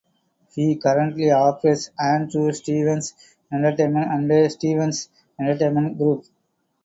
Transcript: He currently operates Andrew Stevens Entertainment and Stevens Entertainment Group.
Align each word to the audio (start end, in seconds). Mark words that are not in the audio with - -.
He 0.55 0.77
currently 0.77 1.29
operates 1.29 1.91
Andrew 1.99 2.51
Stevens 2.53 3.13
Entertainment 3.53 4.07
and 4.11 4.51
Stevens 4.51 5.09
Entertainment 5.39 5.99
Group. 5.99 6.25